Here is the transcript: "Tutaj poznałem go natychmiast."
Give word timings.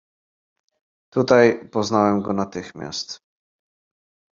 "Tutaj 1.13 1.69
poznałem 1.69 2.21
go 2.21 2.33
natychmiast." 2.33 3.21